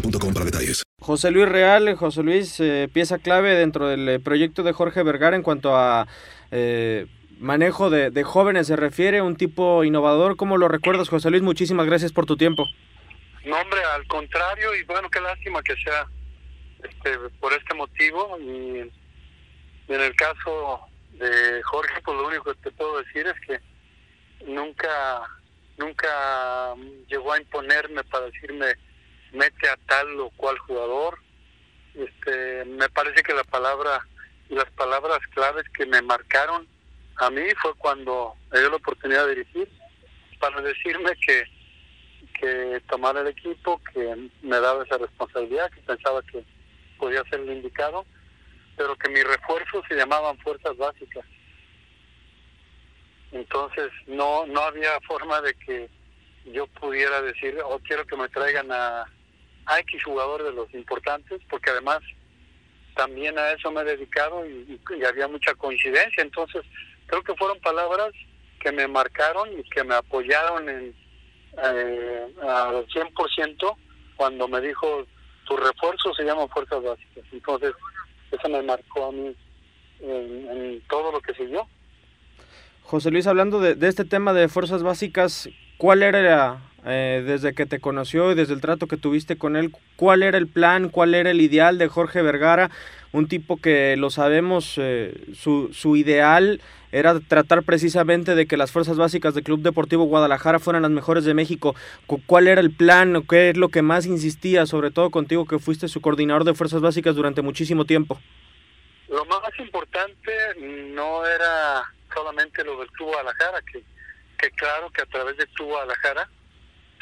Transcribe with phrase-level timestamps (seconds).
[0.00, 0.82] boostmobile.com para detalles.
[1.00, 5.36] José Luis Real, José Luis, eh, pieza clave dentro del eh, proyecto de Jorge Vergara
[5.36, 6.06] en cuanto a
[6.50, 7.06] eh,
[7.38, 10.36] manejo de, de jóvenes se refiere, un tipo innovador.
[10.36, 11.42] ¿Cómo lo recuerdas, José Luis?
[11.42, 12.64] Muchísimas gracias por tu tiempo.
[13.44, 16.06] No, hombre, al contrario, y bueno, qué lástima que sea
[16.82, 18.38] este, por este motivo.
[18.40, 18.90] Y
[19.88, 20.80] en el caso
[21.12, 23.60] de Jorge, pues lo único que te puedo decir es que
[24.46, 25.22] nunca,
[25.78, 26.74] nunca
[27.06, 28.74] llegó a imponerme para decirme
[29.32, 31.18] mete a tal o cual jugador.
[31.94, 34.06] Este, me parece que la palabra,
[34.48, 36.66] las palabras claves que me marcaron
[37.16, 39.68] a mí fue cuando me dio la oportunidad de dirigir
[40.38, 41.44] para decirme que
[42.38, 46.44] que tomara el equipo, que me daba esa responsabilidad, que pensaba que
[46.98, 48.04] podía ser el indicado,
[48.76, 51.24] pero que mis refuerzos se llamaban fuerzas básicas.
[53.32, 55.88] Entonces no no había forma de que
[56.52, 59.04] yo pudiera decir, oh, quiero que me traigan a,
[59.80, 61.98] X jugador de los importantes, porque además
[62.94, 66.22] también a eso me he dedicado y, y había mucha coincidencia.
[66.22, 66.62] Entonces
[67.06, 68.12] creo que fueron palabras
[68.60, 70.94] que me marcaron y que me apoyaron en
[71.62, 73.76] eh, al 100%
[74.14, 75.06] cuando me dijo
[75.46, 77.72] tu refuerzo se llama fuerzas básicas entonces
[78.30, 79.34] eso me marcó a mí
[80.00, 81.66] en, en todo lo que siguió
[82.86, 87.66] José Luis, hablando de, de este tema de fuerzas básicas, ¿cuál era, eh, desde que
[87.66, 91.14] te conoció y desde el trato que tuviste con él, cuál era el plan, cuál
[91.14, 92.70] era el ideal de Jorge Vergara?
[93.12, 96.60] Un tipo que lo sabemos, eh, su, su ideal
[96.92, 101.24] era tratar precisamente de que las fuerzas básicas del Club Deportivo Guadalajara fueran las mejores
[101.24, 101.74] de México.
[102.06, 103.22] Cu- ¿Cuál era el plan?
[103.28, 106.80] ¿Qué es lo que más insistía, sobre todo contigo que fuiste su coordinador de fuerzas
[106.80, 108.20] básicas durante muchísimo tiempo?
[109.08, 110.32] lo más importante
[110.92, 113.82] no era solamente lo del Club Guadalajara que,
[114.36, 116.28] que claro que a través del Club Guadalajara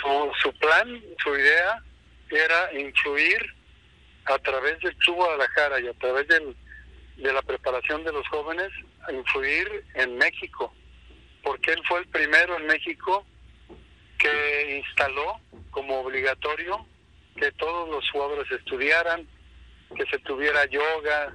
[0.00, 1.82] su, su plan, su idea
[2.30, 3.54] era influir
[4.24, 6.56] a través del Club Guadalajara y a través del,
[7.16, 8.70] de la preparación de los jóvenes,
[9.06, 10.74] a influir en México,
[11.42, 13.24] porque él fue el primero en México
[14.18, 16.86] que instaló como obligatorio
[17.36, 19.26] que todos los jugadores estudiaran,
[19.96, 21.34] que se tuviera yoga,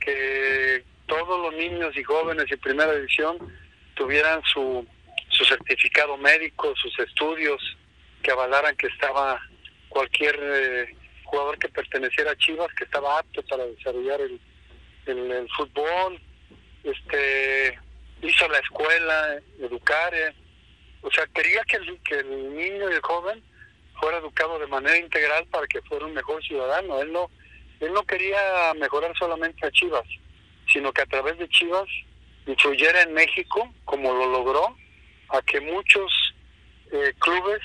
[0.00, 3.38] que todos los niños y jóvenes de primera división
[3.94, 4.86] tuvieran su,
[5.36, 7.60] su certificado médico, sus estudios,
[8.22, 9.40] que avalaran que estaba
[9.88, 14.40] cualquier eh, jugador que perteneciera a Chivas, que estaba apto para desarrollar el,
[15.06, 16.20] el, fútbol,
[16.82, 17.78] este
[18.22, 20.34] hizo la escuela, educar, eh,
[21.02, 23.42] o sea, quería que el, que el niño y el joven
[24.00, 27.00] fuera educado de manera integral para que fuera un mejor ciudadano.
[27.00, 27.30] Él no,
[27.80, 30.06] él no quería mejorar solamente a Chivas,
[30.72, 31.88] sino que a través de Chivas
[32.46, 34.76] influyera en México, como lo logró,
[35.30, 36.12] a que muchos
[36.92, 37.60] eh, clubes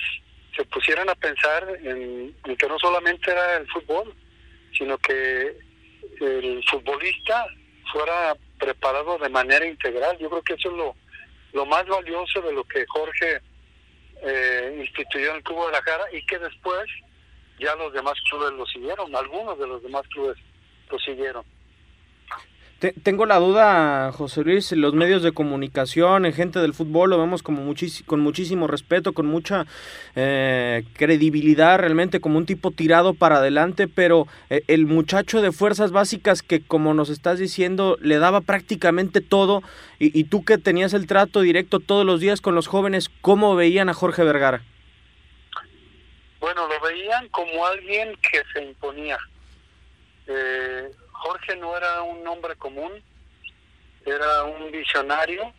[0.56, 4.14] se pusieran a pensar en, que no solamente era el fútbol,
[4.78, 5.58] sino que
[6.20, 7.46] el futbolista
[7.92, 10.18] fuera preparado de manera integral.
[10.18, 10.96] Yo creo que eso es lo,
[11.54, 13.42] lo más valioso de lo que Jorge
[14.24, 16.86] eh, instituyó en el Club de Guadalajara y que después
[17.60, 20.38] ya los demás clubes lo siguieron, algunos de los demás clubes
[20.90, 21.46] lo siguieron
[22.90, 27.44] tengo la duda, José Luis, los medios de comunicación, en gente del fútbol, lo vemos
[27.44, 27.62] como
[28.08, 29.68] con muchísimo respeto, con mucha
[30.16, 35.92] eh, credibilidad, realmente como un tipo tirado para adelante, pero eh, el muchacho de fuerzas
[35.92, 39.62] básicas que, como nos estás diciendo, le daba prácticamente todo,
[40.00, 43.56] y, y tú que tenías el trato directo todos los días con los jóvenes, ¿cómo
[43.56, 44.64] veían a Jorge Vergara?
[46.40, 49.20] Bueno, lo veían como alguien que se imponía.
[50.26, 50.92] Eh,
[51.22, 52.92] Jorge no era un hombre común,
[54.06, 55.54] era un visionario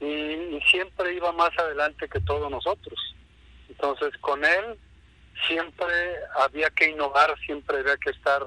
[0.00, 2.98] y, siempre iba más adelante que todos nosotros.
[3.68, 4.76] Entonces con él
[5.46, 5.86] siempre
[6.40, 8.46] había que innovar, siempre había que estar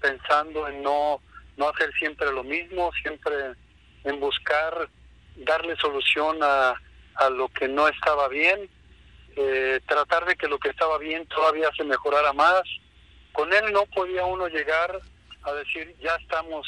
[0.00, 1.20] pensando en no,
[1.56, 3.34] no hacer siempre lo mismo, siempre
[4.02, 4.88] en buscar
[5.36, 6.74] darle solución a,
[7.14, 8.68] a lo que no estaba bien,
[9.36, 12.62] eh, tratar de que lo que estaba bien todavía se mejorara más.
[13.32, 15.00] Con él no podía uno llegar
[15.42, 16.66] a decir ya estamos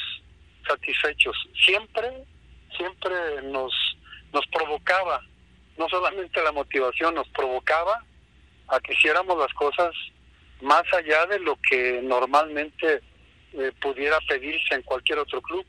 [0.67, 1.35] satisfechos.
[1.65, 2.25] Siempre,
[2.77, 3.73] siempre nos,
[4.33, 5.21] nos provocaba,
[5.77, 8.03] no solamente la motivación, nos provocaba
[8.67, 9.93] a que hiciéramos las cosas
[10.61, 13.01] más allá de lo que normalmente
[13.53, 15.65] eh, pudiera pedirse en cualquier otro club.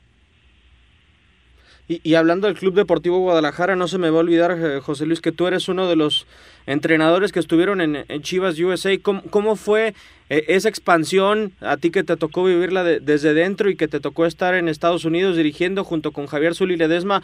[1.85, 5.19] Y, hablando del Club Deportivo Guadalajara, no se me va a olvidar, eh, José Luis,
[5.19, 6.25] que tú eres uno de los
[6.65, 8.97] entrenadores que estuvieron en, Chivas USA.
[9.01, 9.93] ¿Cómo, fue
[10.29, 14.25] eh, esa expansión a ti que te tocó vivirla desde dentro y que te tocó
[14.25, 17.21] estar en Estados Unidos dirigiendo junto con Javier Zuli Ledesma?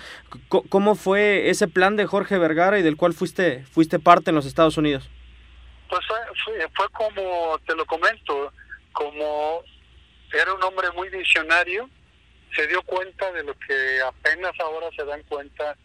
[0.49, 4.45] ¿Cómo fue ese plan de Jorge Vergara y del cual fuiste, fuiste parte en los
[4.45, 5.09] Estados Unidos?
[5.87, 6.17] Pues fue,
[6.75, 8.51] fue como te lo comento,
[8.91, 9.63] como
[10.33, 11.89] era un hombre muy visionario
[12.55, 15.77] se dio cuenta de lo que apenas ahora se dan cuenta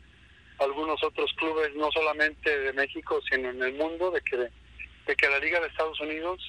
[0.58, 5.28] algunos otros clubes, no solamente de México, sino en el mundo, de que, de que
[5.28, 6.40] la Liga de Estados Unidos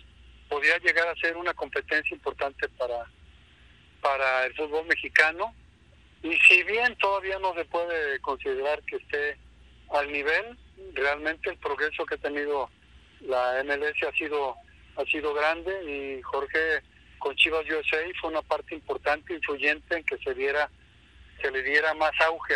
[0.49, 3.05] podía llegar a ser una competencia importante para,
[4.01, 5.53] para el fútbol mexicano.
[6.21, 9.37] Y si bien todavía no se puede considerar que esté
[9.89, 10.57] al nivel,
[10.93, 12.69] realmente el progreso que ha tenido
[13.21, 14.55] la MLS ha sido
[14.97, 16.81] ha sido grande y Jorge
[17.25, 20.69] con Chivas USA fue una parte importante, influyente en que se diera,
[21.41, 22.53] se le diera más auge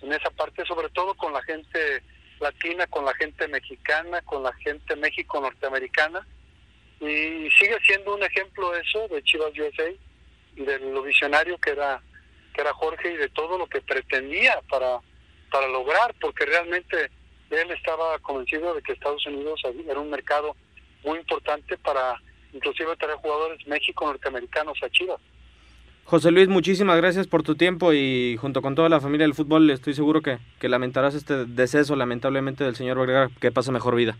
[0.00, 2.02] en esa parte, sobre todo con la gente
[2.40, 6.26] latina, con la gente mexicana, con la gente México norteamericana.
[7.00, 9.92] Y sigue siendo un ejemplo eso de Chivas USA
[10.56, 12.00] de lo visionario que era
[12.54, 15.00] que era Jorge y de todo lo que pretendía para
[15.50, 17.10] para lograr porque realmente
[17.50, 20.56] él estaba convencido de que Estados Unidos era un mercado
[21.04, 22.18] muy importante para
[22.52, 25.20] inclusive traer jugadores México-norteamericanos a Chivas.
[26.04, 29.70] José Luis, muchísimas gracias por tu tiempo y junto con toda la familia del fútbol
[29.70, 34.16] estoy seguro que, que lamentarás este deceso lamentablemente del señor Vergara, que pasa mejor vida.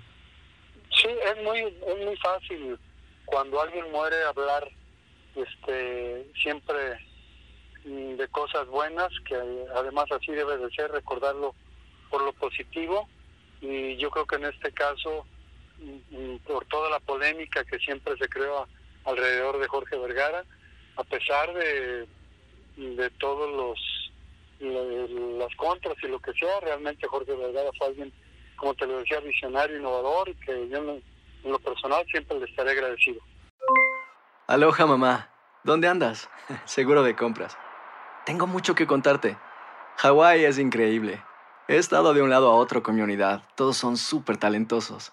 [0.90, 2.79] Sí, es muy, es muy fácil
[3.25, 4.69] cuando alguien muere hablar
[5.34, 6.76] este siempre
[7.84, 9.34] mm, de cosas buenas, que
[9.75, 11.55] además así debe de ser, recordarlo
[12.11, 13.08] por lo positivo
[13.61, 15.26] y yo creo que en este caso
[16.46, 18.67] por toda la polémica que siempre se creó
[19.05, 20.44] alrededor de Jorge Vergara,
[20.96, 22.06] a pesar de,
[22.77, 23.79] de todos los
[24.62, 28.12] las contras y lo que sea, realmente Jorge Vergara fue alguien,
[28.56, 31.03] como te lo decía, visionario, innovador, y que yo en
[31.44, 33.20] lo, personal siempre le estaré agradecido.
[34.46, 35.31] Aloha mamá,
[35.65, 36.31] ¿dónde andas?
[36.65, 37.56] Seguro de compras.
[38.24, 39.36] Tengo mucho que contarte.
[39.96, 41.22] Hawái es increíble.
[41.69, 43.43] He estado de un lado a otro con mi unidad.
[43.56, 45.12] Todos son súper talentosos.